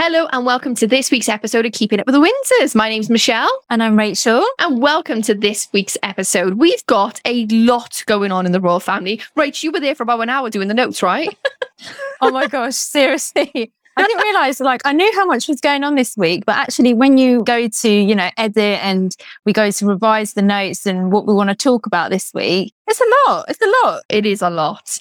[0.00, 2.76] Hello and welcome to this week's episode of Keeping Up with the Windsors.
[2.76, 3.50] My name's Michelle.
[3.68, 4.46] And I'm Rachel.
[4.60, 6.54] And welcome to this week's episode.
[6.54, 9.20] We've got a lot going on in the royal family.
[9.36, 11.36] Rach, you were there for about an hour doing the notes, right?
[12.20, 13.72] oh my gosh, seriously.
[13.98, 16.94] I didn't realize, like, I knew how much was going on this week, but actually,
[16.94, 21.10] when you go to, you know, edit and we go to revise the notes and
[21.10, 23.44] what we want to talk about this week, it's a lot.
[23.48, 24.02] It's a lot.
[24.08, 24.98] It is a lot.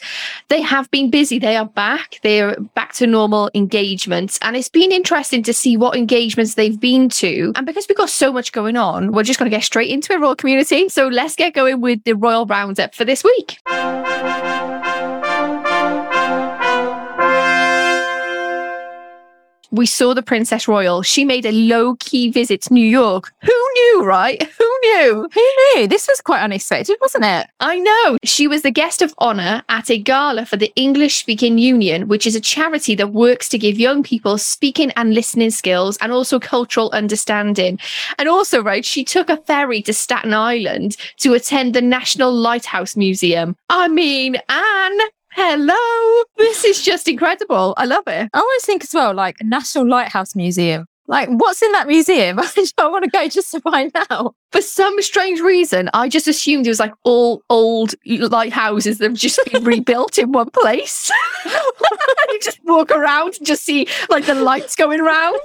[0.50, 1.40] They have been busy.
[1.40, 2.20] They are back.
[2.24, 4.40] They're back to normal engagements.
[4.42, 7.54] And it's been interesting to see what engagements they've been to.
[7.56, 10.12] And because we've got so much going on, we're just going to get straight into
[10.14, 10.90] it, royal community.
[10.90, 13.60] So let's get going with the royal roundup for this week.
[19.72, 21.02] We saw the Princess Royal.
[21.02, 23.34] She made a low key visit to New York.
[23.42, 24.42] Who knew, right?
[24.58, 25.30] Who knew?
[25.34, 25.88] Who knew?
[25.88, 27.48] This was quite unexpected, wasn't it?
[27.60, 28.18] I know.
[28.24, 32.26] She was the guest of honor at a gala for the English Speaking Union, which
[32.26, 36.40] is a charity that works to give young people speaking and listening skills and also
[36.40, 37.80] cultural understanding.
[38.18, 42.96] And also, right, she took a ferry to Staten Island to attend the National Lighthouse
[42.96, 43.56] Museum.
[43.70, 45.00] I mean, Anne,
[45.40, 46.24] Hello.
[46.38, 47.76] This is just incredible.
[47.78, 48.28] I love it.
[48.34, 50.88] I always think as well, like National Lighthouse Museum.
[51.06, 52.40] Like, what's in that museum?
[52.78, 54.34] I want to go just to find out.
[54.52, 59.14] For some strange reason, I just assumed it was like all old lighthouses that have
[59.14, 61.12] just been rebuilt in one place.
[61.46, 65.40] you just walk around and just see like the lights going around.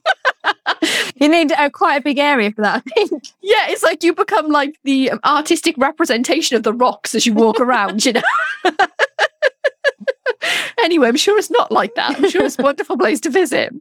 [1.16, 3.24] you need uh, quite a big area for that, I think.
[3.40, 7.60] Yeah, it's like you become like the artistic representation of the rocks as you walk
[7.60, 8.22] around, you know?
[10.82, 12.16] anyway, I'm sure it's not like that.
[12.16, 13.72] I'm sure it's a wonderful place to visit.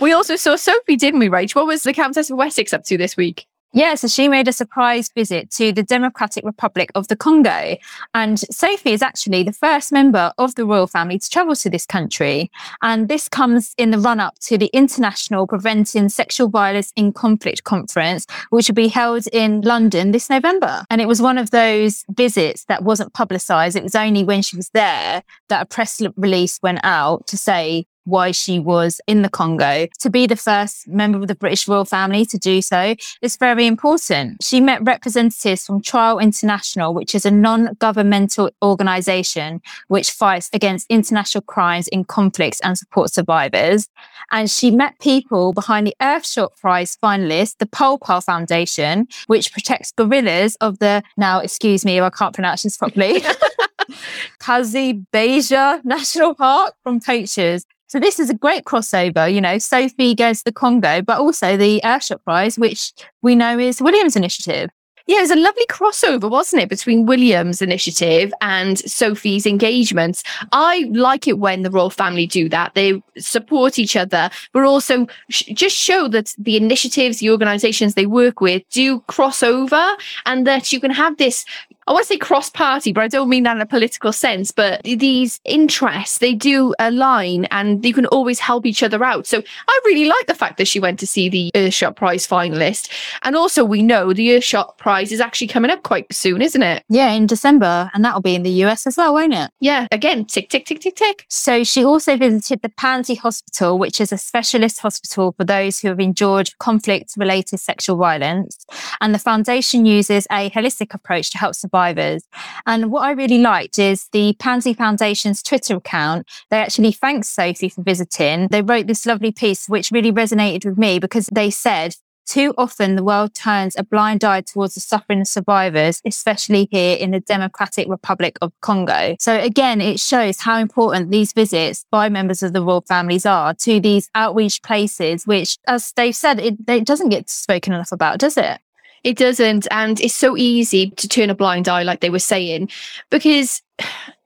[0.00, 1.54] We also saw Sophie, didn't we, Rach?
[1.54, 3.46] What was the Countess of Wessex up to this week?
[3.76, 7.76] Yeah, so she made a surprise visit to the Democratic Republic of the Congo.
[8.14, 11.84] And Sophie is actually the first member of the royal family to travel to this
[11.84, 12.52] country.
[12.82, 17.64] And this comes in the run up to the International Preventing Sexual Violence in Conflict
[17.64, 20.84] Conference, which will be held in London this November.
[20.88, 23.74] And it was one of those visits that wasn't publicized.
[23.74, 27.86] It was only when she was there that a press release went out to say
[28.04, 29.86] why she was in the Congo.
[30.00, 33.66] To be the first member of the British royal family to do so is very
[33.66, 34.42] important.
[34.42, 41.42] She met representatives from Trial International, which is a non-governmental organization which fights against international
[41.42, 43.88] crimes in conflicts and supports survivors.
[44.30, 50.56] And she met people behind the Earthshot Prize finalists, the Pole Foundation, which protects gorillas
[50.56, 53.22] of the, now excuse me, I can't pronounce this properly.
[54.38, 57.64] Kazi-Bayesha National Park from poachers.
[57.94, 59.32] So this is a great crossover.
[59.32, 63.56] You know, Sophie goes to the Congo, but also the Earthshot Prize, which we know
[63.56, 64.68] is William's initiative.
[65.06, 70.24] Yeah, it was a lovely crossover, wasn't it, between William's initiative and Sophie's engagements.
[70.50, 72.74] I like it when the royal family do that.
[72.74, 78.06] They support each other, but also sh- just show that the initiatives, the organizations they
[78.06, 81.44] work with do cross over and that you can have this
[81.86, 84.50] I want to say cross party, but I don't mean that in a political sense.
[84.50, 89.26] But these interests, they do align and you can always help each other out.
[89.26, 92.90] So I really like the fact that she went to see the Earthshot Prize finalist.
[93.22, 96.84] And also, we know the Earthshot Prize is actually coming up quite soon, isn't it?
[96.88, 97.90] Yeah, in December.
[97.92, 99.50] And that'll be in the US as well, won't it?
[99.60, 101.26] Yeah, again, tick, tick, tick, tick, tick.
[101.28, 105.88] So she also visited the Panzi Hospital, which is a specialist hospital for those who
[105.88, 108.64] have endured conflict related sexual violence.
[109.00, 112.28] And the foundation uses a holistic approach to help survivors.
[112.66, 116.26] And what I really liked is the Panzi Foundation's Twitter account.
[116.50, 118.48] They actually thanked Sophie for visiting.
[118.48, 121.96] They wrote this lovely piece, which really resonated with me because they said,
[122.26, 126.96] too often, the world turns a blind eye towards the suffering of survivors, especially here
[126.96, 129.14] in the Democratic Republic of Congo.
[129.20, 133.52] So again, it shows how important these visits by members of the royal families are
[133.54, 138.20] to these outreach places, which, as Dave said, it, it doesn't get spoken enough about,
[138.20, 138.58] does it?
[139.04, 139.68] It doesn't.
[139.70, 142.70] And it's so easy to turn a blind eye, like they were saying,
[143.10, 143.62] because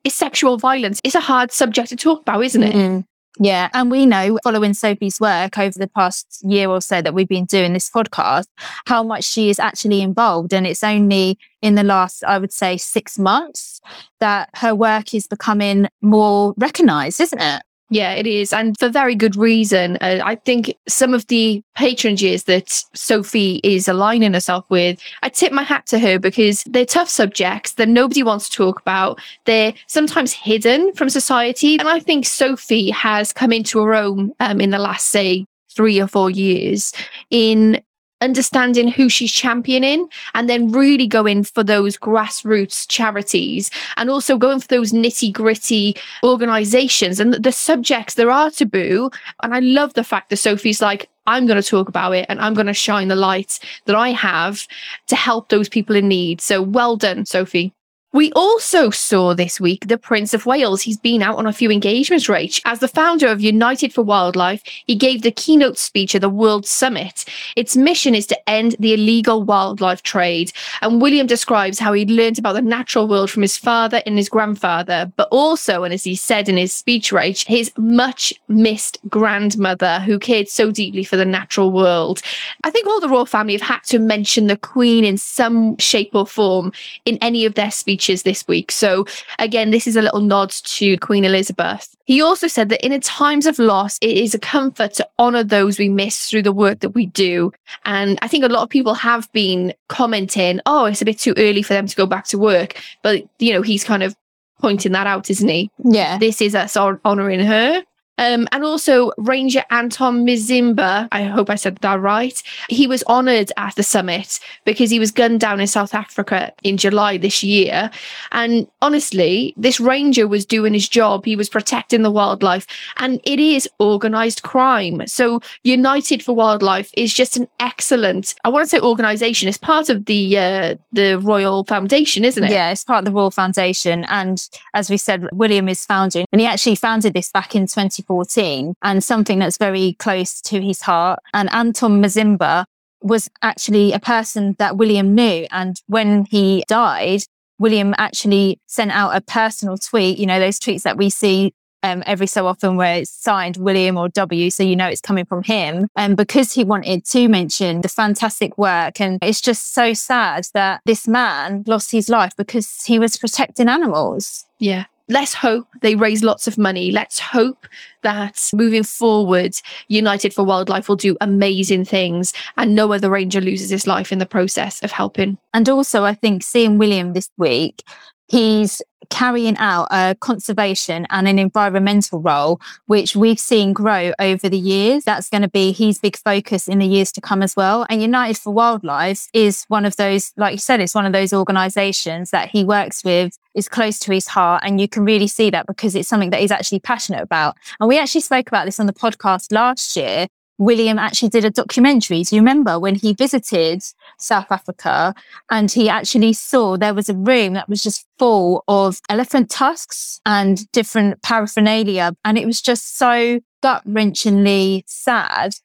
[0.03, 1.01] it's sexual violence.
[1.03, 2.73] It's a hard subject to talk about, isn't it?
[2.73, 3.01] Mm-hmm.
[3.41, 3.69] Yeah.
[3.73, 7.45] And we know following Sophie's work over the past year or so that we've been
[7.45, 8.47] doing this podcast,
[8.85, 10.53] how much she is actually involved.
[10.53, 13.79] And it's only in the last, I would say, six months
[14.19, 17.61] that her work is becoming more recognized, isn't it?
[17.91, 18.53] Yeah, it is.
[18.53, 19.97] And for very good reason.
[19.99, 25.51] Uh, I think some of the patronages that Sophie is aligning herself with, I tip
[25.51, 29.19] my hat to her because they're tough subjects that nobody wants to talk about.
[29.45, 31.79] They're sometimes hidden from society.
[31.79, 35.99] And I think Sophie has come into her own um, in the last, say, three
[35.99, 36.93] or four years
[37.31, 37.81] in
[38.21, 44.59] understanding who she's championing and then really going for those grassroots charities and also going
[44.59, 49.09] for those nitty gritty organizations and the subjects there are taboo.
[49.43, 52.39] And I love the fact that Sophie's like, I'm going to talk about it and
[52.39, 54.67] I'm going to shine the light that I have
[55.07, 56.41] to help those people in need.
[56.41, 57.73] So well done, Sophie.
[58.11, 60.81] We also saw this week the Prince of Wales.
[60.81, 62.59] He's been out on a few engagements, Rach.
[62.65, 66.65] As the founder of United for Wildlife, he gave the keynote speech at the World
[66.65, 67.23] Summit.
[67.55, 70.51] Its mission is to end the illegal wildlife trade.
[70.81, 74.27] And William describes how he learned about the natural world from his father and his
[74.27, 79.99] grandfather, but also, and as he said in his speech, Rach, his much missed grandmother
[79.99, 82.23] who cared so deeply for the natural world.
[82.63, 86.15] I think all the royal family have had to mention the Queen in some shape
[86.15, 86.71] or form
[87.05, 88.71] in any of their speeches speeches this week.
[88.71, 89.05] So,
[89.39, 91.95] again, this is a little nod to Queen Elizabeth.
[92.05, 95.43] He also said that in a times of loss, it is a comfort to honor
[95.43, 97.51] those we miss through the work that we do.
[97.85, 101.33] And I think a lot of people have been commenting, oh, it's a bit too
[101.37, 102.81] early for them to go back to work.
[103.03, 104.15] But, you know, he's kind of
[104.59, 105.69] pointing that out, isn't he?
[105.83, 106.17] Yeah.
[106.17, 107.83] This is us honoring her.
[108.19, 112.43] Um, and also Ranger Anton Mzimba, I hope I said that right.
[112.67, 116.75] He was honoured at the summit because he was gunned down in South Africa in
[116.75, 117.89] July this year.
[118.33, 121.23] And honestly, this ranger was doing his job.
[121.23, 122.67] He was protecting the wildlife
[122.97, 125.01] and it is organised crime.
[125.07, 129.47] So United for Wildlife is just an excellent, I want to say organisation.
[129.47, 132.51] It's part of the, uh, the Royal Foundation, isn't it?
[132.51, 134.03] Yeah, it's part of the Royal Foundation.
[134.09, 138.03] And as we said, William is founding and he actually founded this back in 20
[138.09, 141.19] 2014 and something that's very close to his heart.
[141.33, 142.65] And Anton Mzimba
[143.01, 145.47] was actually a person that William knew.
[145.51, 147.21] And when he died,
[147.59, 152.03] William actually sent out a personal tweet, you know, those tweets that we see um,
[152.05, 155.43] every so often where it's signed William or W, so you know it's coming from
[155.43, 155.87] him.
[155.95, 160.81] And because he wanted to mention the fantastic work, and it's just so sad that
[160.85, 164.45] this man lost his life because he was protecting animals.
[164.59, 166.91] Yeah let's hope they raise lots of money.
[166.91, 167.67] Let's hope
[168.03, 169.53] that moving forward,
[169.87, 174.19] United for Wildlife will do amazing things and no other ranger loses his life in
[174.19, 175.37] the process of helping.
[175.53, 177.83] And also, I think seeing William this week,
[178.29, 184.57] he's carrying out a conservation and an environmental role, which we've seen grow over the
[184.57, 185.03] years.
[185.03, 187.85] That's going to be his big focus in the years to come as well.
[187.89, 191.33] And United for Wildlife is one of those, like you said, it's one of those
[191.33, 194.63] organizations that he works with, is close to his heart.
[194.63, 197.57] And you can really see that because it's something that he's actually passionate about.
[197.79, 200.27] And we actually spoke about this on the podcast last year
[200.59, 202.23] William actually did a documentary.
[202.23, 203.81] Do you remember when he visited
[204.19, 205.15] South Africa
[205.49, 210.19] and he actually saw there was a room that was just full of elephant tusks
[210.25, 212.13] and different paraphernalia.
[212.25, 215.55] And it was just so gut wrenchingly sad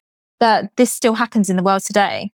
[0.40, 2.30] that this still happens in the world today.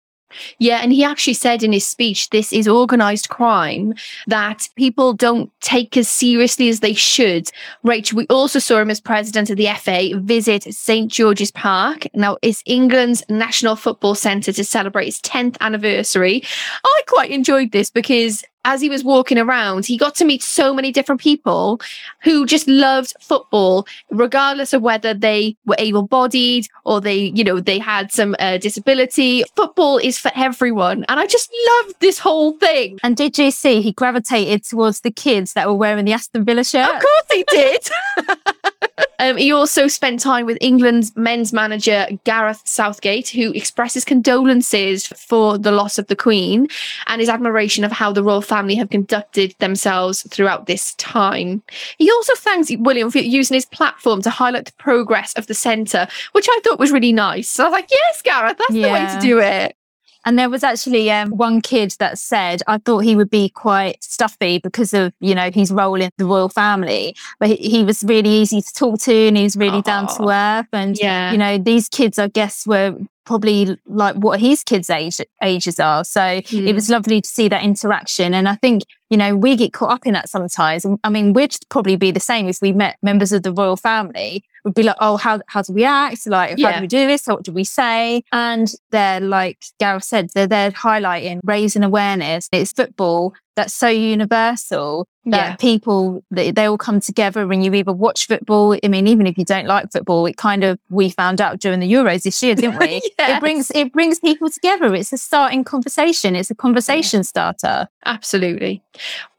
[0.59, 3.95] Yeah, and he actually said in his speech, this is organized crime
[4.27, 7.51] that people don't take as seriously as they should.
[7.83, 11.11] Rachel, we also saw him as president of the FA visit St.
[11.11, 12.07] George's Park.
[12.15, 16.43] Now, it's England's national football centre to celebrate its 10th anniversary.
[16.85, 20.75] I quite enjoyed this because as he was walking around, he got to meet so
[20.75, 21.81] many different people
[22.23, 27.61] who just loved football, regardless of whether they were able bodied or they, you know,
[27.61, 29.45] they had some uh, disability.
[29.57, 31.05] Football is for everyone.
[31.09, 32.99] And I just loved this whole thing.
[33.03, 36.65] And did you see he gravitated towards the kids that were wearing the Aston Villa
[36.65, 36.89] shirt?
[36.89, 37.91] Of course he did.
[39.21, 45.59] Um, he also spent time with England's men's manager, Gareth Southgate, who expresses condolences for
[45.59, 46.69] the loss of the Queen
[47.07, 51.63] and his admiration of how the royal family have conducted themselves throughout this time.
[51.99, 56.09] He also thanks William for using his platform to highlight the progress of the centre,
[56.33, 57.51] which I thought was really nice.
[57.51, 58.87] So I was like, yes, Gareth, that's yeah.
[58.87, 59.77] the way to do it.
[60.25, 64.03] And there was actually um, one kid that said, I thought he would be quite
[64.03, 68.05] stuffy because of, you know, his role in the royal family, but he, he was
[68.05, 69.85] really easy to talk to and he was really Aww.
[69.85, 70.67] down to earth.
[70.73, 71.33] And, yeah.
[71.33, 76.05] you know, these kids, I guess, were probably like what his kids age ages are.
[76.05, 76.67] So mm.
[76.67, 78.35] it was lovely to see that interaction.
[78.35, 80.87] And I think you know, we get caught up in that sometimes.
[81.05, 84.45] I mean, we'd probably be the same if we met members of the royal family.
[84.65, 86.27] We'd be like, oh, how, how do we act?
[86.27, 86.71] Like, Yeah.
[86.71, 87.27] how do we do this?
[87.27, 88.23] What do we say?
[88.33, 92.49] And they're like Gareth said, they're there highlighting, raising awareness.
[92.53, 95.57] It's football that's so universal that Yeah.
[95.57, 98.77] people, they, they all come together and you either watch football.
[98.83, 101.81] I mean, even if you don't like football, it kind of, we found out during
[101.81, 103.03] the Euros this year, didn't we?
[103.19, 103.37] Yes.
[103.37, 104.95] It brings, it brings people together.
[104.95, 106.37] It's a starting conversation.
[106.37, 107.89] It's a conversation starter.
[108.05, 108.83] Absolutely.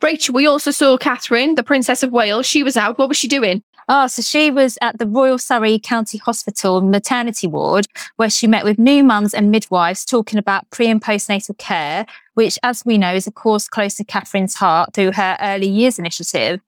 [0.02, 2.46] Rachel, we also saw Catherine, the Princess of Wales.
[2.46, 2.98] She was out.
[2.98, 3.64] What was she doing?
[3.88, 8.64] Oh, so she was at the Royal Surrey County Hospital maternity ward where she met
[8.64, 13.14] with new mums and midwives talking about pre and postnatal care, which, as we know,
[13.14, 16.62] is of course close to Catherine's heart through her early years initiative.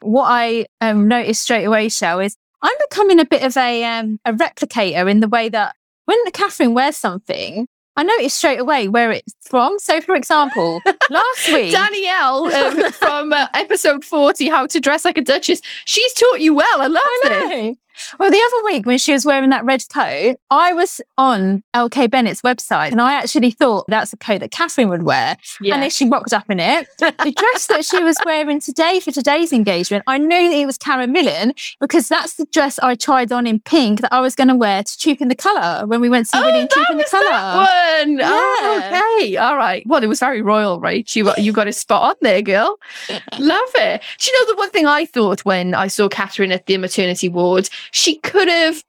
[0.00, 4.20] What I um, noticed straight away, Shell, is I'm becoming a bit of a, um,
[4.24, 5.74] a replicator in the way that
[6.04, 7.66] when Catherine wears something,
[7.98, 9.76] I notice straight away where it's from.
[9.80, 15.18] So, for example, last week, Danielle um, from uh, episode 40, How to Dress Like
[15.18, 15.60] a Duchess.
[15.84, 16.80] She's taught you well.
[16.80, 17.78] I loved it.
[18.18, 22.10] Well, the other week when she was wearing that red coat, I was on LK
[22.10, 25.36] Bennett's website and I actually thought that's a coat that Catherine would wear.
[25.74, 26.88] And then she rocked up in it.
[26.98, 30.78] The dress that she was wearing today for today's engagement, I knew that it was
[30.78, 34.48] Karen Millen because that's the dress I tried on in pink that I was going
[34.48, 36.92] to wear to Trooping the Colour when we went to see Oh, William Troop that
[36.92, 37.24] in the Colour.
[37.30, 38.18] that one.
[38.22, 38.82] Oh,
[39.18, 39.36] okay.
[39.36, 39.82] All right.
[39.86, 41.14] Well, it was very royal, right?
[41.14, 42.78] You you got a spot on there, girl.
[43.38, 44.02] Love it.
[44.18, 47.28] Do you know the one thing I thought when I saw Catherine at the maternity
[47.28, 47.68] ward?
[47.92, 48.82] She could have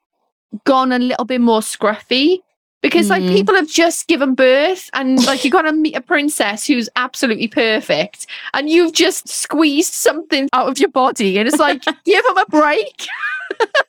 [0.65, 2.39] gone a little bit more scruffy.
[2.81, 3.33] Because like Mm.
[3.33, 8.25] people have just given birth and like you're gonna meet a princess who's absolutely perfect
[8.53, 12.45] and you've just squeezed something out of your body and it's like give them a
[12.45, 13.05] break.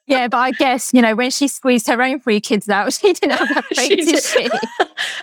[0.09, 3.12] Yeah, but I guess, you know, when she squeezed her own three kids out, she
[3.12, 4.25] didn't have that break, did did.
[4.25, 4.49] she?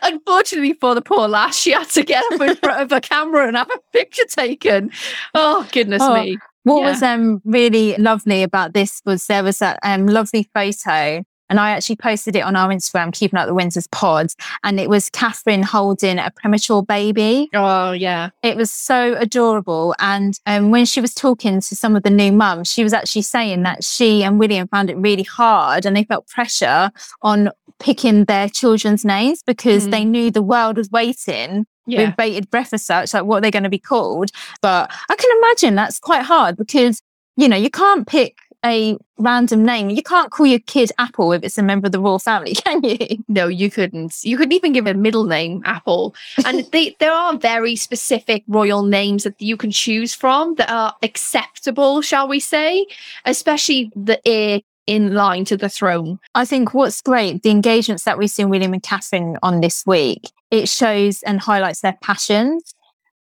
[0.02, 3.48] Unfortunately for the poor lass, she had to get up in front of a camera
[3.48, 4.92] and have a picture taken.
[5.34, 6.38] Oh goodness Oh, me.
[6.68, 6.90] What Yeah.
[6.90, 11.72] was um really lovely about this was there was that um lovely photo, and I
[11.72, 14.28] actually posted it on our Instagram, keeping up the Windsors Pod,
[14.64, 17.50] and it was Catherine holding a premature baby.
[17.54, 18.30] Oh yeah.
[18.44, 22.32] It was so adorable, and um, when she was talking to some of the new
[22.32, 26.04] mums, she was actually saying that she and William found it really hard, and they
[26.04, 27.50] felt pressure on
[27.80, 29.92] picking their children's names because Mm.
[29.92, 32.08] they knew the world was waiting Yeah.
[32.08, 34.32] with bated breath as such, like what they're going to be called.
[34.62, 37.02] But I can imagine that's quite hard because,
[37.36, 39.90] you know, you can't pick a random name.
[39.90, 42.84] You can't call your kid Apple if it's a member of the royal family, can
[42.84, 43.24] you?
[43.28, 44.24] No, you couldn't.
[44.24, 46.16] You couldn't even give a middle name Apple.
[46.46, 50.96] And they, there are very specific royal names that you can choose from that are
[51.02, 52.86] acceptable, shall we say?
[53.26, 56.20] Especially the heir in line to the throne.
[56.34, 60.32] I think what's great, the engagements that we've seen William and Catherine on this week,
[60.50, 62.74] it shows and highlights their passions.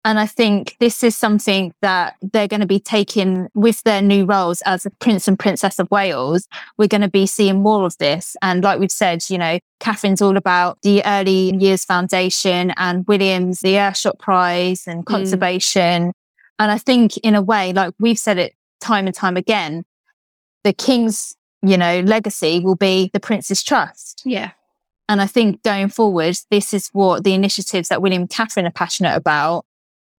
[0.05, 4.25] And I think this is something that they're going to be taking with their new
[4.25, 6.47] roles as a Prince and Princess of Wales.
[6.77, 8.37] We're going to be seeing more of this.
[8.43, 13.61] And like we've said, you know, Catherine's all about the Early Years Foundation and William's
[13.61, 15.05] the Earthshot Prize and mm.
[15.05, 16.13] conservation.
[16.59, 19.85] And I think in a way, like we've said it time and time again,
[20.63, 24.21] the King's, you know, legacy will be the Prince's Trust.
[24.23, 24.51] Yeah.
[25.09, 28.71] And I think going forward, this is what the initiatives that William and Catherine are
[28.71, 29.65] passionate about.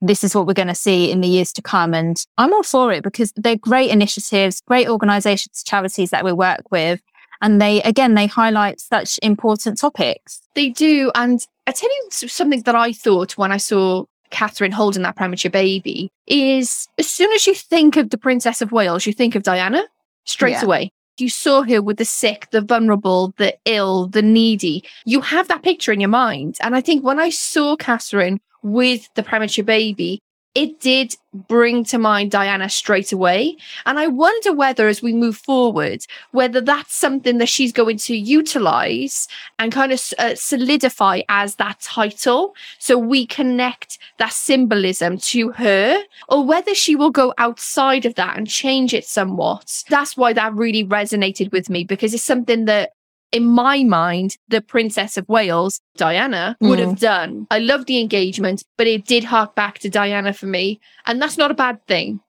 [0.01, 1.95] This is what we're going to see in the years to come.
[1.95, 6.71] And I'm all for it because they're great initiatives, great organizations, charities that we work
[6.71, 7.01] with.
[7.43, 10.41] And they, again, they highlight such important topics.
[10.55, 11.11] They do.
[11.15, 15.51] And I tell you something that I thought when I saw Catherine holding that premature
[15.51, 19.43] baby is as soon as you think of the Princess of Wales, you think of
[19.43, 19.85] Diana
[20.25, 20.65] straight Yeah.
[20.65, 20.91] away.
[21.19, 24.85] You saw her with the sick, the vulnerable, the ill, the needy.
[25.07, 26.59] You have that picture in your mind.
[26.61, 30.21] And I think when I saw Catherine with the premature baby,
[30.57, 31.15] it did
[31.49, 33.59] bring to mind Diana straight away.
[33.85, 36.01] And I wonder whether, as we move forward,
[36.33, 41.81] whether that's something that she's going to utilize and kind of uh, solidify as that
[41.81, 42.55] title.
[42.79, 48.39] So we connect that symbolism to her, or whether she will go outside of that
[48.39, 49.85] and change it somewhat.
[49.91, 52.93] That's why that really resonated with me because it's something that
[53.37, 57.01] in my mind, the Princess of Wales, Diana, would have mm.
[57.01, 57.47] done.
[57.51, 60.81] I love the engagement, but it did hark back to Diana for me.
[61.05, 62.21] And that's not a bad thing.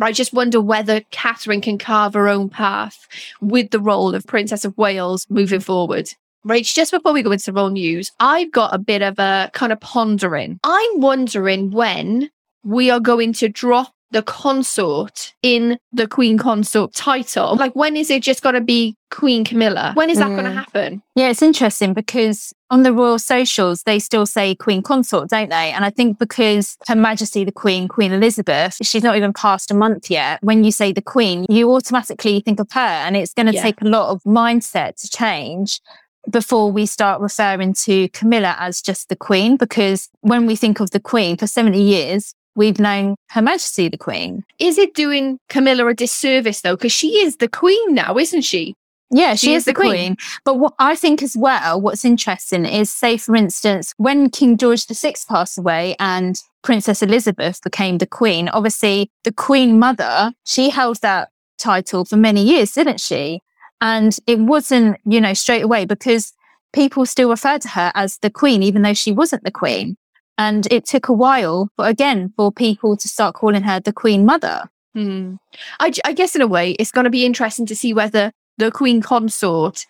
[0.00, 3.08] I just wonder whether Catherine can carve her own path
[3.40, 6.10] with the role of Princess of Wales moving forward.
[6.46, 9.72] Rach, just before we go into royal news, I've got a bit of a kind
[9.72, 10.60] of pondering.
[10.62, 12.30] I'm wondering when
[12.62, 17.56] we are going to drop the consort in the Queen Consort title?
[17.56, 19.92] Like, when is it just going to be Queen Camilla?
[19.94, 20.54] When is that going to Mm.
[20.54, 21.02] happen?
[21.14, 25.72] Yeah, it's interesting because on the royal socials, they still say Queen Consort, don't they?
[25.72, 29.74] And I think because Her Majesty the Queen, Queen Elizabeth, she's not even past a
[29.74, 30.38] month yet.
[30.42, 32.80] When you say the Queen, you automatically think of her.
[32.80, 33.62] And it's going to Yeah.
[33.62, 35.80] take a lot of mindset to change
[36.30, 39.56] before we start referring to Camilla as just the Queen.
[39.56, 43.96] Because when we think of the Queen for 70 years, we've known Her Majesty the
[43.96, 44.44] Queen.
[44.58, 46.76] Is it doing Camilla a disservice though?
[46.76, 48.74] Because she is the Queen now, isn't she?
[49.10, 50.16] Yeah, she, She is, the queen.
[50.44, 54.86] But what I think as well, what's interesting is, say, for instance, when King George
[54.86, 61.00] VI passed away and Princess Elizabeth became the queen, obviously the queen mother, she held
[61.00, 63.40] that title for many years, didn't she?
[63.80, 66.34] And it wasn't, you know, straight away because
[66.74, 69.96] people still referred to her as the queen, even though she wasn't the queen.
[70.38, 74.24] And it took a while, but again, for people to start calling her the queen
[74.24, 74.70] mother.
[74.94, 75.34] Hmm.
[75.80, 78.70] I, I guess in a way, it's going to be interesting to see whether the
[78.70, 79.86] Queen Consort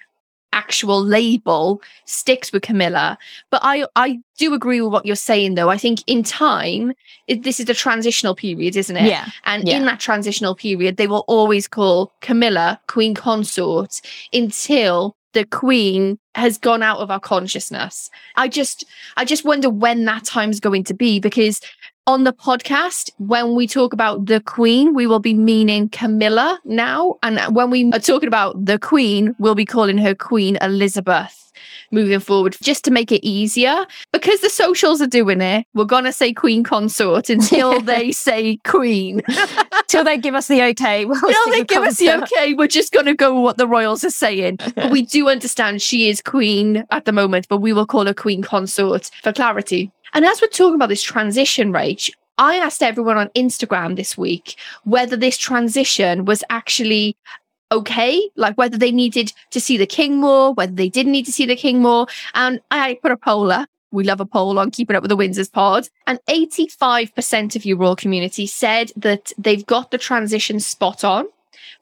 [0.52, 3.18] actual label sticks with Camilla.
[3.50, 5.68] But I, I do agree with what you're saying, though.
[5.68, 6.94] I think in time,
[7.26, 9.08] it, this is a transitional period, isn't it?
[9.08, 9.28] Yeah.
[9.44, 9.76] And yeah.
[9.76, 14.00] in that transitional period, they will always call Camilla Queen Consort
[14.32, 18.10] until the Queen has gone out of our consciousness.
[18.34, 18.84] I just,
[19.16, 21.60] I just wonder when that time's going to be because
[22.08, 27.18] on the podcast, when we talk about the Queen, we will be meaning Camilla now.
[27.22, 31.52] And when we are talking about the Queen, we'll be calling her Queen Elizabeth
[31.90, 33.86] moving forward just to make it easier.
[34.10, 38.56] Because the socials are doing it, we're going to say Queen Consort until they say
[38.64, 39.20] Queen.
[39.88, 41.04] Till they give us the okay.
[41.04, 42.32] We'll stick they give us the consort.
[42.32, 44.58] okay, we're just going to go with what the royals are saying.
[44.74, 48.14] But we do understand she is Queen at the moment, but we will call her
[48.14, 49.90] Queen Consort for clarity.
[50.14, 54.56] And as we're talking about this transition, Rach, I asked everyone on Instagram this week
[54.84, 57.16] whether this transition was actually
[57.70, 61.32] okay, like whether they needed to see the king more, whether they didn't need to
[61.32, 62.06] see the king more.
[62.34, 63.68] And I put a poll up.
[63.90, 65.88] We love a poll on Keeping Up with the Windsors pod.
[66.06, 71.26] And 85% of your royal community said that they've got the transition spot on.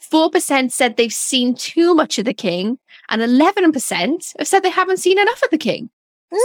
[0.00, 2.78] 4% said they've seen too much of the king.
[3.08, 5.90] And 11% have said they haven't seen enough of the king.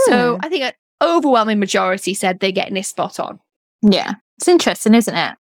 [0.06, 0.40] So Hmm.
[0.44, 3.40] I think overwhelming majority said they're getting this spot on.
[3.82, 5.36] Yeah, it's interesting, isn't it?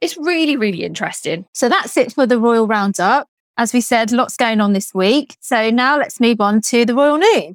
[0.00, 1.46] It's really, really interesting.
[1.54, 3.28] So that's it for the Royal Roundup.
[3.56, 5.36] As we said, lots going on this week.
[5.40, 7.54] So now let's move on to the Royal News.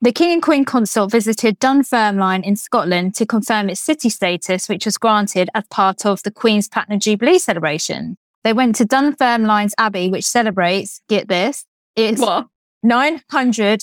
[0.00, 4.84] The King and Queen Consort visited Dunfermline in Scotland to confirm its city status, which
[4.84, 8.16] was granted as part of the Queen's Platinum Jubilee celebration.
[8.44, 11.64] They went to Dunfermline's Abbey, which celebrates, get this,
[11.96, 12.46] its What?
[12.84, 13.82] 950th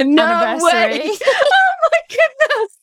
[0.00, 1.00] No anniversary.
[1.00, 1.10] way.
[1.26, 2.78] oh my goodness.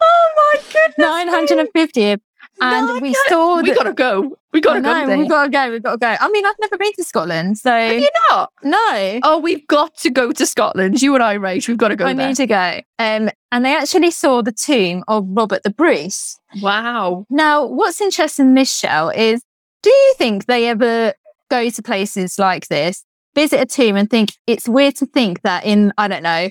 [0.00, 1.66] Oh my goodness.
[1.76, 2.20] 950th.
[2.60, 4.36] And No, we saw We gotta go.
[4.52, 5.06] We gotta go.
[5.06, 5.70] know, we've got to go.
[5.72, 6.14] We've got to go.
[6.20, 8.52] I mean, I've never been to Scotland, so Have you not?
[8.62, 9.18] no.
[9.24, 11.02] Oh, we've got to go to Scotland.
[11.02, 12.28] You and I, Rach, we've got to go I there.
[12.28, 12.80] need to go.
[13.00, 16.38] Um, and they actually saw the tomb of Robert the Bruce.
[16.62, 17.26] Wow.
[17.28, 19.42] Now, what's interesting in this show is
[19.84, 21.12] do you think they ever
[21.50, 25.66] go to places like this, visit a tomb and think it's weird to think that
[25.66, 26.48] in, I don't know,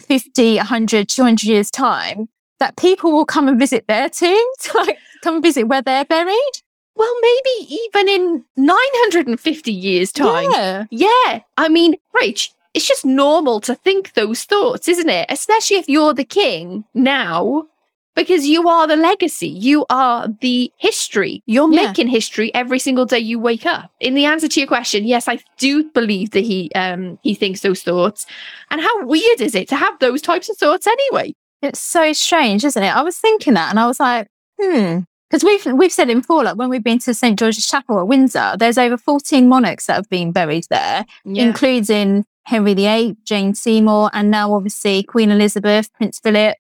[0.00, 2.28] 50, 100, 200 years' time,
[2.60, 4.36] that people will come and visit their tombs,
[4.74, 6.54] like come visit where they're buried?
[6.94, 10.50] Well, maybe even in 950 years' time.
[10.52, 10.84] Yeah.
[10.90, 11.40] Yeah.
[11.56, 15.26] I mean, Rach, it's just normal to think those thoughts, isn't it?
[15.30, 17.66] Especially if you're the king now,
[18.14, 19.48] because you are the legacy.
[19.48, 21.42] You are the history.
[21.46, 21.86] You're Yeah.
[21.86, 23.90] making history every single day you wake up.
[24.00, 27.60] In the answer to your question, yes, I do believe that he um he thinks
[27.60, 28.26] those thoughts.
[28.70, 31.34] And how weird is it to have those types of thoughts anyway?
[31.62, 32.94] It's so strange, isn't it?
[32.94, 34.28] I was thinking that and I was like,
[34.60, 35.00] hmm.
[35.30, 38.06] Because we've we've said it before, like when we've been to St George's Chapel at
[38.06, 41.04] Windsor, there's over 14 monarchs that have been buried there,
[41.48, 46.56] including Henry VIII, Jane Seymour, and now obviously Queen Elizabeth, Prince Philip.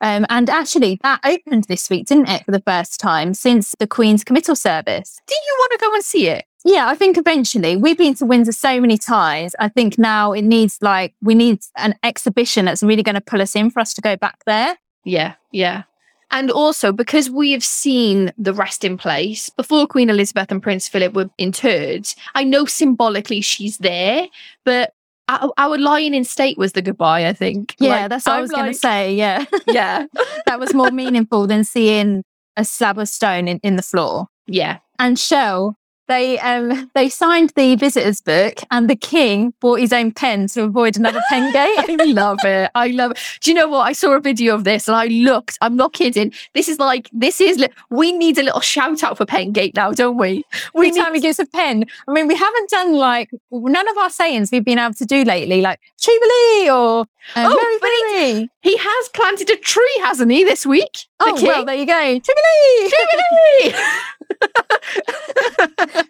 [0.00, 3.86] Um, and actually, that opened this week, didn't it, for the first time since the
[3.86, 5.20] Queen's committal service?
[5.26, 6.44] Do you want to go and see it?
[6.64, 9.54] Yeah, I think eventually we've been to Windsor so many times.
[9.60, 13.40] I think now it needs like we need an exhibition that's really going to pull
[13.40, 14.76] us in for us to go back there.
[15.04, 15.84] Yeah, yeah.
[16.32, 21.14] And also because we have seen the resting place before Queen Elizabeth and Prince Philip
[21.14, 24.26] were interred, I know symbolically she's there,
[24.64, 24.92] but
[25.28, 27.74] our, our lying in state was the goodbye, I think.
[27.78, 29.14] Yeah, Like, that's what i I'm was going to say.
[29.14, 30.06] Yeah, Yeah.
[30.46, 32.22] that was more meaningful than seeing
[32.56, 34.26] a slab of stone in, in the floor.
[34.46, 34.78] yeah.
[34.98, 35.76] And Shell,
[36.08, 40.62] they um they signed the visitors book and the king bought his own pen to
[40.64, 41.52] avoid another pen
[41.88, 42.00] gate.
[42.00, 42.70] I love it.
[42.74, 43.18] I love it.
[43.40, 43.80] Do you know what?
[43.80, 45.58] I saw a video of this and I looked.
[45.60, 46.32] I'm not kidding.
[46.54, 47.58] This is like this is.
[47.58, 50.44] li- We need a little shout out for pen gate now, don't we?
[50.74, 51.84] We Every time he gives a pen.
[52.08, 55.24] I mean, we haven't done like none of our sayings we've been able to do
[55.24, 57.90] lately, like Jubilee or uh, Oh, but
[58.20, 61.06] he- He has planted a tree, hasn't he, this week?
[61.20, 62.20] Oh, well, there you go.
[62.20, 62.90] Jubilee!
[62.90, 63.78] Jubilee!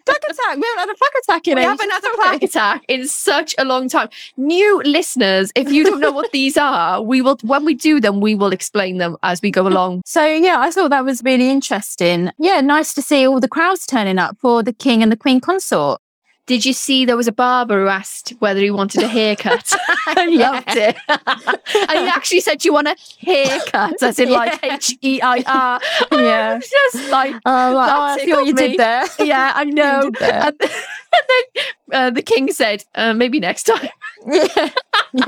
[0.05, 0.57] Plaque attack.
[0.57, 3.55] We haven't had a plaque attack in we ages, haven't had a attack in such
[3.57, 4.09] a long time.
[4.37, 8.21] New listeners, if you don't know what these are, we will when we do them,
[8.21, 10.01] we will explain them as we go along.
[10.05, 12.31] So yeah, I thought that was really interesting.
[12.37, 15.39] Yeah, nice to see all the crowds turning up for the king and the queen
[15.39, 16.01] consort.
[16.47, 19.71] Did you see there was a barber who asked whether he wanted a haircut?
[20.07, 20.95] I loved it.
[21.09, 24.01] and he actually said, Do you want a haircut?
[24.01, 25.79] As in like H E I R.
[26.11, 26.57] Yeah.
[26.59, 28.61] Just like Oh, I see what you me.
[28.69, 29.05] did there.
[29.19, 30.09] yeah, I know.
[30.21, 30.71] And, and
[31.53, 33.89] then uh, the king said, uh, maybe next time.
[34.25, 34.47] yeah.
[35.13, 35.25] Yeah.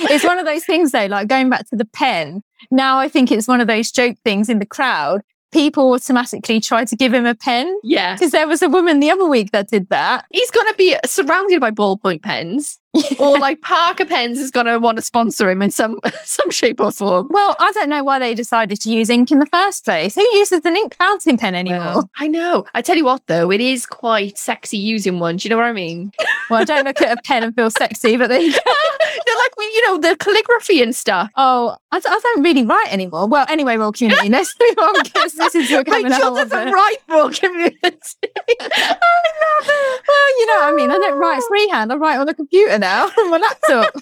[0.00, 2.42] It's one of those things though, like going back to the pen.
[2.70, 5.22] Now I think it's one of those joke things in the crowd.
[5.52, 8.14] People automatically try to give him a pen Yeah.
[8.14, 10.26] because there was a woman the other week that did that.
[10.30, 12.78] He's going to be surrounded by ballpoint pens,
[13.18, 16.80] or like Parker Pens is going to want to sponsor him in some some shape
[16.80, 17.28] or form.
[17.30, 20.14] Well, I don't know why they decided to use ink in the first place.
[20.14, 21.78] Who uses an ink fountain pen anymore?
[21.80, 22.64] Well, I know.
[22.74, 25.36] I tell you what, though, it is quite sexy using one.
[25.36, 26.12] Do you know what I mean?
[26.50, 28.48] Well, I don't look at a pen and feel sexy, but they.
[28.48, 31.30] They're like, you know, the calligraphy and stuff.
[31.36, 33.26] Oh, I don't really write anymore.
[33.26, 36.72] Well, anyway, Royal Community, let's move on because this is your a Rachel whole doesn't
[36.72, 37.78] write for community.
[37.82, 40.02] I love it.
[40.08, 40.90] Well, you know what I mean.
[40.90, 41.92] I don't write freehand.
[41.92, 43.94] I write on a computer now on my laptop.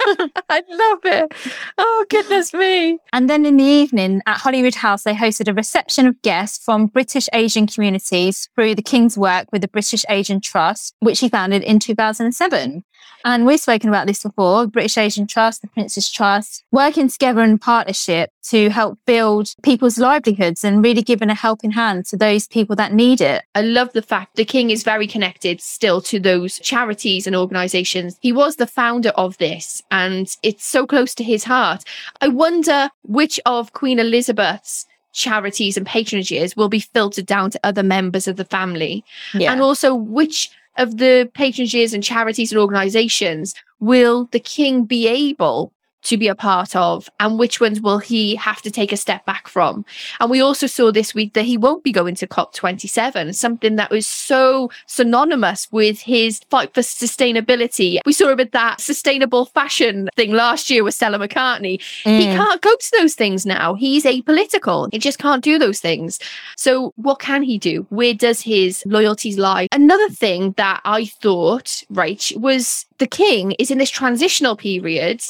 [0.48, 1.32] I love it.
[1.78, 2.98] Oh, goodness me.
[3.12, 7.28] and then in the evening at Holyroodhouse, they hosted a reception of guests from British
[7.32, 11.78] Asian communities through the King's work with the British Asian Trust, which he founded in
[11.78, 12.84] 2007.
[13.24, 17.58] And we've spoken about this before British Asian Trust, the Prince's Trust, working together in
[17.58, 22.76] partnership to help build people's livelihoods and really giving a helping hand to those people
[22.76, 23.42] that need it.
[23.54, 28.16] I love the fact the king is very connected still to those charities and organizations.
[28.20, 31.82] He was the founder of this and it's so close to his heart.
[32.20, 37.82] I wonder which of Queen Elizabeth's charities and patronages will be filtered down to other
[37.82, 39.04] members of the family.
[39.34, 39.50] Yeah.
[39.50, 45.72] And also which of the patronages and charities and organizations will the king be able
[46.02, 49.24] to be a part of and which ones will he have to take a step
[49.26, 49.84] back from
[50.20, 53.90] and we also saw this week that he won't be going to COP27, something that
[53.90, 57.98] was so synonymous with his fight for sustainability.
[58.06, 61.80] We saw him at that sustainable fashion thing last year with Stella McCartney.
[62.04, 62.36] He Mm.
[62.36, 63.74] can't go to those things now.
[63.74, 64.88] He's apolitical.
[64.92, 66.18] He just can't do those things.
[66.56, 67.86] So what can he do?
[67.90, 69.68] Where does his loyalties lie?
[69.72, 75.22] Another thing that I thought, Rach, was the king is in this transitional period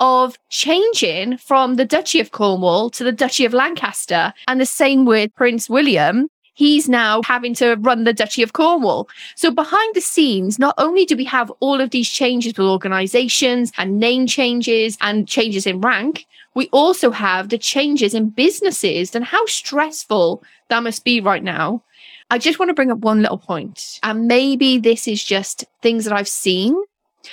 [0.00, 4.32] of changing from the Duchy of Cornwall to the Duchy of Lancaster.
[4.48, 6.28] And the same with Prince William.
[6.54, 9.08] He's now having to run the Duchy of Cornwall.
[9.34, 13.72] So behind the scenes, not only do we have all of these changes with organizations
[13.78, 19.24] and name changes and changes in rank, we also have the changes in businesses and
[19.24, 21.82] how stressful that must be right now.
[22.30, 26.04] I just want to bring up one little point, and maybe this is just things
[26.04, 26.76] that I've seen,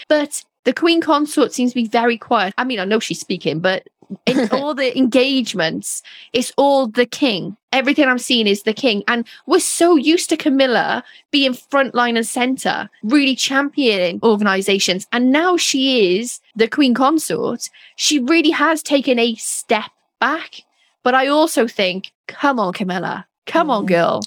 [0.09, 2.53] but the Queen Consort seems to be very quiet.
[2.57, 3.87] I mean, I know she's speaking, but
[4.25, 6.03] in all the engagements,
[6.33, 7.55] it's all the king.
[7.71, 9.01] Everything I'm seeing is the king.
[9.07, 15.07] And we're so used to Camilla being frontline and center, really championing organizations.
[15.13, 17.69] And now she is the Queen Consort.
[17.95, 20.63] She really has taken a step back.
[21.01, 23.25] But I also think, come on, Camilla.
[23.45, 23.87] Come on, Mm.
[23.87, 24.21] girl.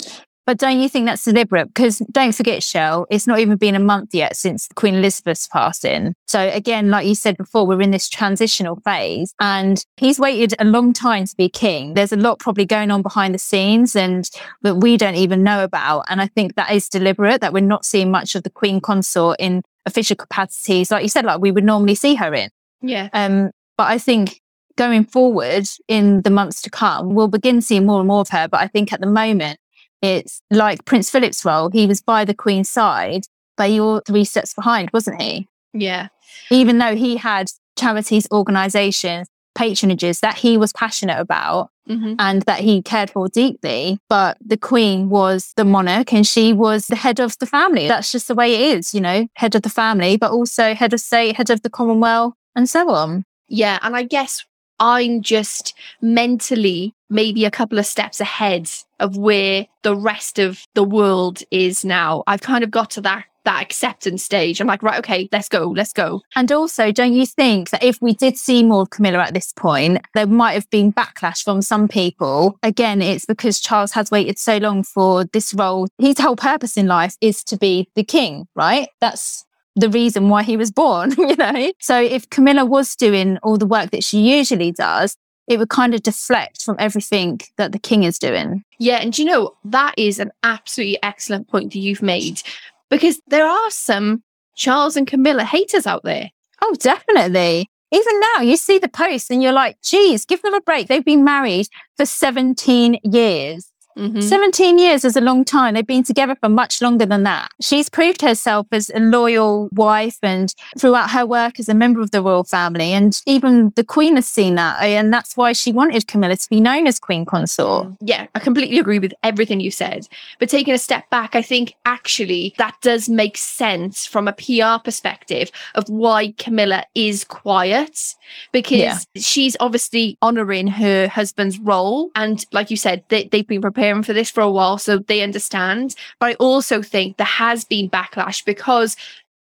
[0.46, 1.66] But don't you think that's deliberate?
[1.66, 6.14] Because don't forget, Shell, it's not even been a month yet since Queen Elizabeth's passing.
[6.26, 10.64] So again, like you said before, we're in this transitional phase and he's waited a
[10.64, 11.94] long time to be king.
[11.94, 14.28] There's a lot probably going on behind the scenes and
[14.62, 16.06] that we don't even know about.
[16.08, 19.36] And I think that is deliberate that we're not seeing much of the Queen consort
[19.38, 22.50] in official capacities, like you said, like we would normally see her in.
[22.82, 23.08] Yeah.
[23.12, 24.40] Um, but I think
[24.76, 28.48] going forward in the months to come, we'll begin seeing more and more of her.
[28.48, 29.58] But I think at the moment,
[30.02, 31.70] it's like Prince Philip's role.
[31.70, 33.24] He was by the Queen's side,
[33.56, 35.48] but he was three steps behind, wasn't he?
[35.72, 36.08] Yeah.
[36.50, 42.60] Even though he had charities, organizations, patronages that he was passionate about hmm and that
[42.60, 43.98] he cared for deeply.
[44.08, 47.88] But the Queen was the monarch and she was the head of the family.
[47.88, 50.92] That's just the way it is, you know, head of the family, but also head
[50.92, 53.24] of state, head of the Commonwealth, and so on.
[53.48, 53.78] Yeah.
[53.82, 54.44] And I guess
[54.80, 60.84] I'm just mentally maybe a couple of steps ahead of where the rest of the
[60.84, 62.22] world is now.
[62.26, 64.60] I've kind of got to that that acceptance stage.
[64.60, 66.20] I'm like, right, okay, let's go, let's go.
[66.36, 70.04] And also, don't you think that if we did see more Camilla at this point,
[70.14, 72.58] there might have been backlash from some people?
[72.62, 75.88] Again, it's because Charles has waited so long for this role.
[75.98, 78.88] His whole purpose in life is to be the king, right?
[79.00, 81.72] That's the reason why he was born, you know?
[81.80, 85.16] So if Camilla was doing all the work that she usually does,
[85.48, 88.64] it would kind of deflect from everything that the king is doing.
[88.78, 92.42] Yeah, and you know, that is an absolutely excellent point that you've made
[92.88, 94.22] because there are some
[94.54, 96.30] Charles and Camilla haters out there.
[96.62, 97.68] Oh, definitely.
[97.92, 100.86] Even now, you see the posts and you're like, geez, give them a break.
[100.86, 103.69] They've been married for 17 years.
[104.00, 104.20] Mm-hmm.
[104.22, 105.74] 17 years is a long time.
[105.74, 107.50] They've been together for much longer than that.
[107.60, 112.10] She's proved herself as a loyal wife and throughout her work as a member of
[112.10, 112.92] the royal family.
[112.92, 114.82] And even the Queen has seen that.
[114.82, 117.88] And that's why she wanted Camilla to be known as Queen Consort.
[117.88, 117.96] Mm.
[118.00, 120.08] Yeah, I completely agree with everything you said.
[120.38, 124.82] But taking a step back, I think actually that does make sense from a PR
[124.82, 128.14] perspective of why Camilla is quiet
[128.52, 128.98] because yeah.
[129.16, 132.10] she's obviously honoring her husband's role.
[132.14, 134.98] And like you said, they, they've been prepared preparing for this for a while, so
[134.98, 135.94] they understand.
[136.18, 138.96] But I also think there has been backlash because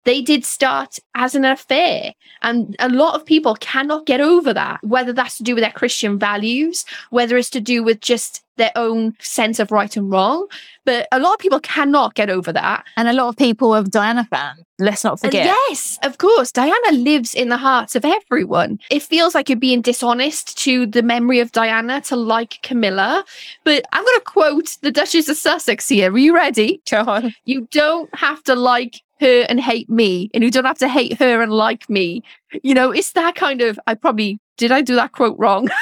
[0.06, 2.14] they did start as an affair.
[2.42, 5.72] And a lot of people cannot get over that, whether that's to do with their
[5.72, 10.48] Christian values, whether it's to do with just their own sense of right and wrong.
[10.86, 12.86] But a lot of people cannot get over that.
[12.96, 14.62] And a lot of people are Diana fans.
[14.80, 15.46] Let's not forget.
[15.46, 16.52] yes, of course.
[16.52, 18.80] Diana lives in the hearts of everyone.
[18.92, 23.26] It feels like you're being dishonest to the memory of Diana to like Camilla.
[23.64, 26.12] But I'm going to quote the Duchess of Sussex here.
[26.12, 26.82] Are you ready?
[26.90, 27.34] Go on.
[27.46, 31.18] You don't have to like her and hate me, and you don't have to hate
[31.18, 32.22] her and like me.
[32.62, 33.80] You know, it's that kind of.
[33.88, 34.72] I probably did.
[34.72, 35.70] I do that quote wrong.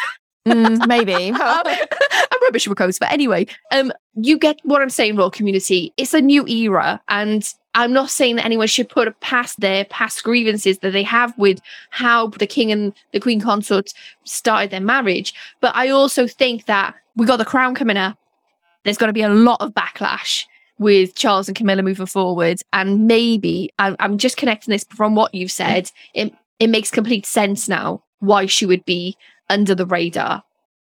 [0.47, 1.31] mm, maybe.
[1.35, 5.93] I'm rubbish with quotes, but anyway, um, you get what I'm saying, royal community.
[5.97, 10.23] It's a new era, and I'm not saying that anyone should put past their past
[10.23, 15.33] grievances that they have with how the king and the queen consort started their marriage.
[15.59, 18.17] But I also think that we got the crown coming up.
[18.83, 20.45] There's going to be a lot of backlash
[20.77, 22.61] with Charles and Camilla moving forward.
[22.71, 25.91] And maybe I'm, I'm just connecting this from what you've said.
[26.13, 29.17] It, it makes complete sense now why she would be
[29.49, 30.43] under the radar.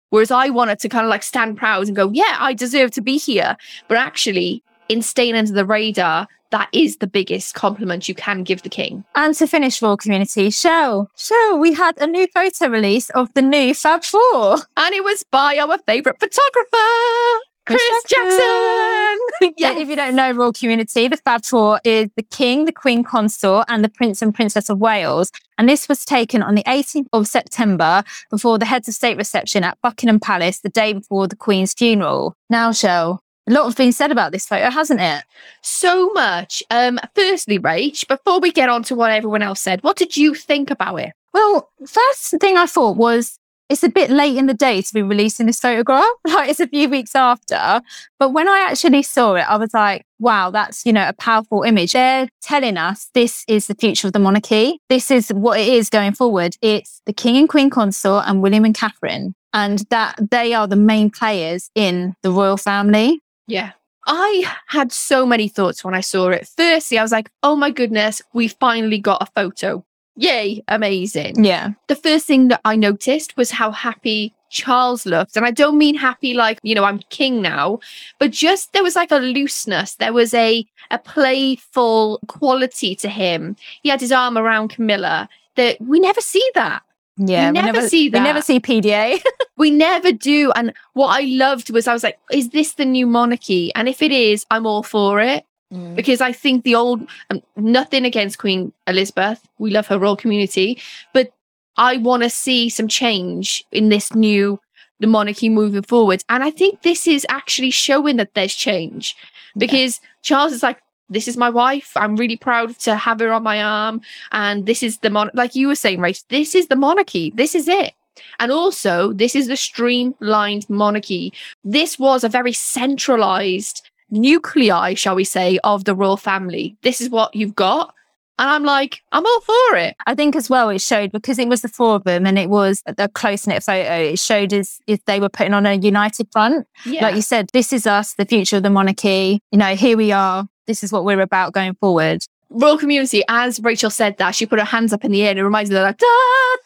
[0.10, 3.02] Whereas I wanted to kind of like stand proud and go, yeah, I deserve to
[3.02, 3.58] be here.
[3.88, 8.62] But actually, in staying under the radar, that is the biggest compliment you can give
[8.62, 9.04] the king.
[9.16, 13.42] And to finish Royal Community, show, Shell, we had a new photo release of the
[13.42, 14.58] new Fab Four.
[14.78, 17.42] And it was by our favourite photographer.
[17.66, 18.30] Chris, Jackson.
[18.30, 19.54] Jackson.
[19.58, 23.04] yeah, if you don't know Royal Community, the Fab Four is the King, the Queen
[23.04, 25.32] Consort, and the Prince and Princess of Wales.
[25.58, 29.64] And this was taken on the 18th of September before the heads of state reception
[29.64, 32.36] at Buckingham Palace the day before the Queen's funeral.
[32.50, 35.24] Now, Shell, a lot has been said about this photo, hasn't it?
[35.62, 36.64] So much.
[36.70, 40.34] Um, firstly, Rach, before we get on to what everyone else said, what did you
[40.34, 41.14] think about it?
[41.34, 45.02] Well, first thing I thought was it's a bit late in the day to be
[45.02, 46.06] releasing this photograph.
[46.28, 47.82] Like it's a few weeks after.
[48.20, 51.64] But when I actually saw it, I was like, wow, that's, you know, a powerful
[51.64, 51.94] image.
[51.94, 54.80] They're telling us this is the future of the monarchy.
[54.90, 56.58] This is what it is going forward.
[56.62, 59.34] It's the king and queen consort and William and Catherine.
[59.54, 63.22] And that they are the main players in the royal family.
[63.48, 63.72] Yeah.
[64.06, 66.50] I had so many thoughts when I saw it.
[66.58, 71.44] Firstly, I was like, oh my goodness, we finally got a photo yay, amazing.
[71.44, 71.72] Yeah.
[71.88, 75.36] The first thing that I noticed was how happy Charles looked.
[75.36, 77.80] And I don't mean happy like, you know, I'm king now,
[78.20, 79.96] but just there was like a looseness.
[79.96, 83.56] There was a a playful quality to him.
[83.82, 86.84] He had his arm around Camilla that we never see that.
[87.18, 88.20] Yeah, we never, we never see that.
[88.20, 89.22] We never see PDA.
[89.58, 90.52] we never do.
[90.52, 93.74] And what I loved was I was like, is this the new monarchy?
[93.74, 95.46] And if it is, I'm all for it.
[95.74, 95.96] Mm.
[95.96, 100.80] Because I think the old, um, nothing against Queen Elizabeth, we love her royal community,
[101.14, 101.32] but
[101.78, 104.60] I want to see some change in this new
[105.00, 106.24] the monarchy moving forward.
[106.30, 109.16] And I think this is actually showing that there's change
[109.58, 110.08] because yeah.
[110.22, 111.92] Charles is like, this is my wife.
[111.96, 114.02] I'm really proud to have her on my arm.
[114.32, 117.32] And this is the mon, like you were saying, Rach, this is the monarchy.
[117.36, 117.94] This is it.
[118.40, 121.34] And also, this is the streamlined monarchy.
[121.64, 126.78] This was a very centralized nuclei, shall we say, of the royal family.
[126.82, 127.94] This is what you've got.
[128.38, 129.96] And I'm like, I'm all for it.
[130.08, 132.50] I think as well, it showed because it was the four of them and it
[132.50, 133.96] was a close knit photo.
[133.96, 136.68] It showed as if they were putting on a united front.
[136.86, 137.04] Yeah.
[137.04, 139.40] Like you said, this is us, the future of the monarchy.
[139.52, 140.50] You know, here we are.
[140.68, 142.24] This is what we're about going forward.
[142.50, 145.40] Royal community, as Rachel said that, she put her hands up in the air and
[145.40, 146.08] it reminds me of like da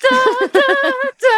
[0.02, 1.30] da da da.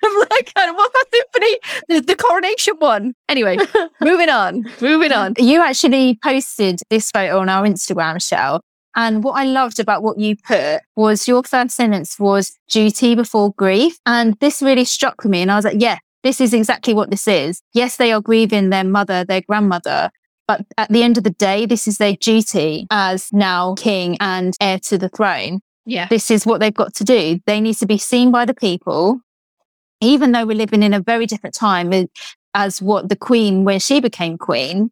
[0.04, 1.58] I'm like, what's that symphony?
[1.88, 3.14] The, the coronation one.
[3.28, 3.58] Anyway,
[4.00, 4.64] moving on.
[4.80, 5.34] Moving on.
[5.38, 8.60] You actually posted this photo on our Instagram, Shell.
[8.94, 13.52] And what I loved about what you put was your first sentence was duty before
[13.52, 13.98] grief.
[14.06, 15.42] And this really struck me.
[15.42, 17.62] And I was like, yeah, this is exactly what this is.
[17.74, 20.10] Yes, they are grieving their mother, their grandmother,
[20.48, 24.56] but at the end of the day, this is their duty as now king and
[24.60, 25.60] heir to the throne.
[25.84, 26.08] Yeah.
[26.08, 27.38] This is what they've got to do.
[27.46, 29.20] They need to be seen by the people,
[30.00, 32.08] even though we're living in a very different time
[32.54, 34.90] as what the queen, when she became queen.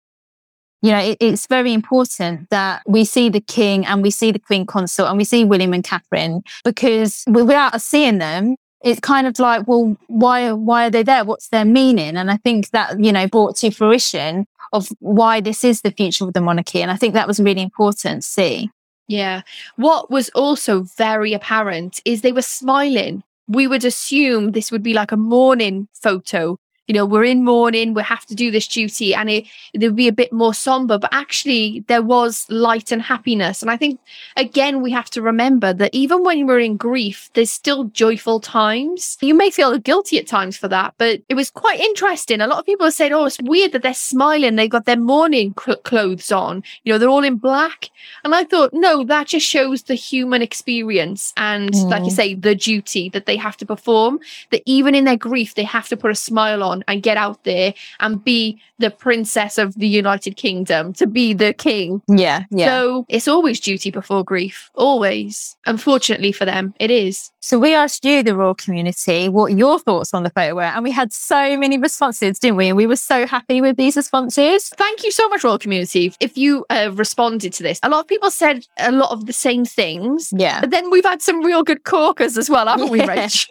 [0.82, 4.38] You know, it, it's very important that we see the king and we see the
[4.38, 9.26] queen consort and we see William and Catherine because without us seeing them, it's kind
[9.26, 11.24] of like, well, why, why are they there?
[11.24, 12.16] What's their meaning?
[12.16, 16.24] And I think that, you know, brought to fruition of why this is the future
[16.24, 16.82] of the monarchy.
[16.82, 18.70] And I think that was really important to see.
[19.08, 19.42] Yeah.
[19.76, 23.22] What was also very apparent is they were smiling.
[23.48, 27.94] We would assume this would be like a mourning photo you know, we're in mourning,
[27.94, 30.98] we have to do this duty, and it, it would be a bit more somber.
[30.98, 33.62] But actually, there was light and happiness.
[33.62, 34.00] And I think,
[34.36, 39.18] again, we have to remember that even when we're in grief, there's still joyful times.
[39.20, 42.40] You may feel guilty at times for that, but it was quite interesting.
[42.40, 44.56] A lot of people said, oh, it's weird that they're smiling.
[44.56, 47.90] They've got their mourning cl- clothes on, you know, they're all in black.
[48.24, 51.90] And I thought, no, that just shows the human experience and, mm.
[51.90, 52.16] like you mm.
[52.16, 54.20] say, the duty that they have to perform,
[54.50, 57.16] that even in their grief, they have to put a smile on on and get
[57.16, 62.02] out there and be the princess of the United Kingdom, to be the king.
[62.08, 62.66] Yeah, yeah.
[62.66, 65.56] So it's always duty before grief, always.
[65.64, 67.30] Unfortunately for them, it is.
[67.40, 70.82] So we asked you, the royal community, what your thoughts on the photo were, and
[70.82, 72.68] we had so many responses, didn't we?
[72.68, 74.68] And we were so happy with these responses.
[74.70, 76.12] Thank you so much, royal community.
[76.20, 79.32] If you uh, responded to this, a lot of people said a lot of the
[79.32, 80.32] same things.
[80.36, 80.60] Yeah.
[80.60, 82.92] But then we've had some real good corkers as well, haven't yeah.
[82.92, 83.48] we, Rach?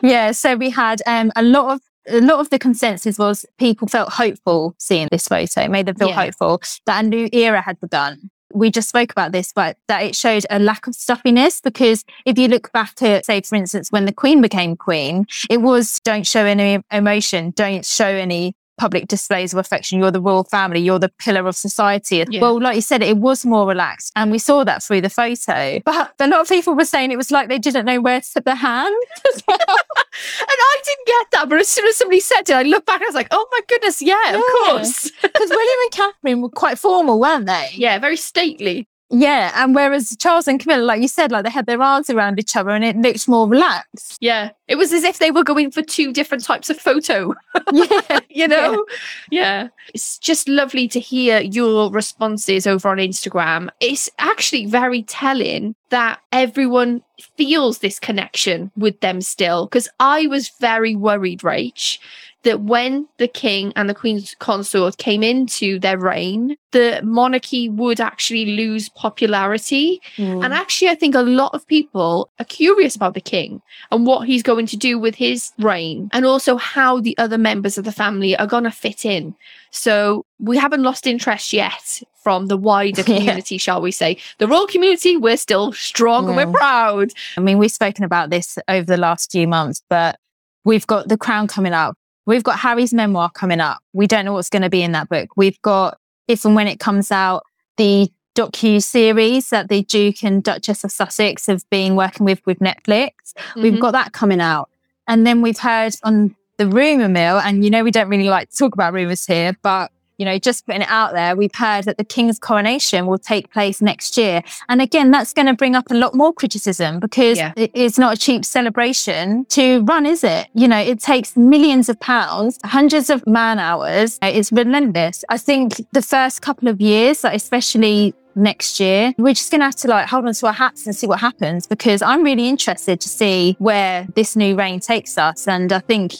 [0.02, 0.32] yeah.
[0.32, 4.12] So we had um, a lot of a lot of the consensus was people felt
[4.12, 6.24] hopeful seeing this photo, it made them feel yeah.
[6.24, 8.30] hopeful that a new era had begun.
[8.54, 12.38] We just spoke about this, but that it showed a lack of stuffiness because if
[12.38, 16.26] you look back to, say, for instance, when the Queen became Queen, it was don't
[16.26, 20.00] show any emotion, don't show any public displays of affection.
[20.00, 20.80] You're the royal family.
[20.80, 22.24] You're the pillar of society.
[22.28, 22.40] Yeah.
[22.40, 24.10] Well, like you said, it was more relaxed.
[24.16, 25.78] And we saw that through the photo.
[25.84, 28.28] But a lot of people were saying it was like they didn't know where to
[28.34, 28.92] put their hand
[29.32, 29.56] as well.
[29.68, 31.48] and I didn't get that.
[31.48, 33.46] But as soon as somebody said it, I looked back and I was like, oh
[33.52, 34.34] my goodness, yeah, yeah.
[34.34, 35.12] of course.
[35.22, 37.70] Because William and Catherine were quite formal, weren't they?
[37.74, 38.88] Yeah, very stately.
[39.14, 42.38] Yeah, and whereas Charles and Camilla, like you said, like they had their arms around
[42.38, 44.16] each other and it looked more relaxed.
[44.22, 47.34] Yeah, it was as if they were going for two different types of photo.
[47.72, 48.86] Yeah, you know.
[49.30, 49.62] Yeah.
[49.62, 53.68] yeah, it's just lovely to hear your responses over on Instagram.
[53.80, 57.02] It's actually very telling that everyone
[57.36, 59.66] feels this connection with them still.
[59.66, 61.98] Because I was very worried, Rach,
[62.44, 68.00] that when the king and the queen's consort came into their reign, the monarchy would
[68.00, 70.00] actually lose popularity.
[70.16, 70.44] Mm.
[70.44, 74.26] And actually, I think a lot of people are curious about the king and what
[74.26, 77.92] he's going to do with his reign and also how the other members of the
[77.92, 79.34] family are going to fit in.
[79.70, 83.60] So we haven't lost interest yet from the wider community, yeah.
[83.60, 84.16] shall we say.
[84.38, 86.54] The royal community, we're still strong and we're mm.
[86.54, 87.12] proud.
[87.36, 90.18] I mean, we've spoken about this over the last few months, but
[90.64, 93.80] we've got the crown coming up We've got Harry's memoir coming up.
[93.92, 95.30] We don't know what's going to be in that book.
[95.36, 97.44] We've got, if and when it comes out,
[97.76, 102.60] the docu series that the Duke and Duchess of Sussex have been working with with
[102.60, 103.10] Netflix.
[103.36, 103.62] Mm-hmm.
[103.62, 104.70] We've got that coming out.
[105.06, 108.50] And then we've heard on the rumor mill, and you know, we don't really like
[108.50, 109.90] to talk about rumors here, but
[110.22, 113.50] you know, just putting it out there, we've heard that the king's coronation will take
[113.50, 114.40] place next year.
[114.68, 117.52] And again, that's going to bring up a lot more criticism because yeah.
[117.56, 120.46] it's not a cheap celebration to run, is it?
[120.54, 124.20] You know, it takes millions of pounds, hundreds of man hours.
[124.22, 125.24] It's relentless.
[125.28, 129.12] I think the first couple of years, especially next year.
[129.18, 131.18] We're just going to have to like hold on to our hats and see what
[131.18, 135.48] happens because I'm really interested to see where this new reign takes us.
[135.48, 136.14] And I think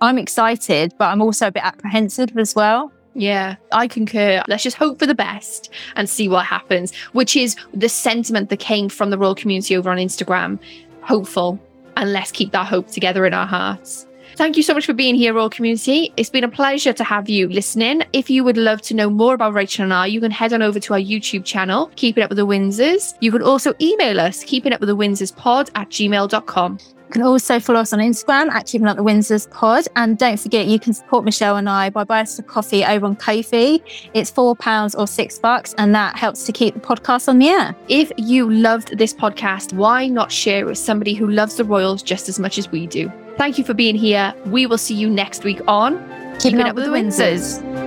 [0.00, 2.92] I'm excited, but I'm also a bit apprehensive as well.
[3.18, 4.44] Yeah, I concur.
[4.46, 8.60] Let's just hope for the best and see what happens, which is the sentiment that
[8.60, 10.60] came from the royal community over on Instagram.
[11.02, 11.58] Hopeful,
[11.96, 14.06] and let's keep that hope together in our hearts.
[14.36, 16.12] Thank you so much for being here, Royal Community.
[16.16, 18.04] It's been a pleasure to have you listening.
[18.12, 20.62] If you would love to know more about Rachel and I, you can head on
[20.62, 23.14] over to our YouTube channel, Keeping Up with the Windsors.
[23.20, 26.78] You can also email us, keeping up with the Windsors pod at gmail.com.
[27.08, 29.86] You can also follow us on Instagram at Keeping Up the Windsors Pod.
[29.96, 33.06] And don't forget, you can support Michelle and I by buying us a coffee over
[33.06, 33.80] on Ko-fi.
[34.12, 37.74] It's £4 or six bucks, and that helps to keep the podcast on the air.
[37.88, 42.02] If you loved this podcast, why not share it with somebody who loves the Royals
[42.02, 43.10] just as much as we do?
[43.38, 44.34] Thank you for being here.
[44.44, 45.96] We will see you next week on
[46.38, 47.62] Keeping, Keeping Up, Up, with the Windsors.
[47.62, 47.77] Windsors.